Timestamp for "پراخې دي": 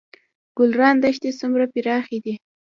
1.73-2.33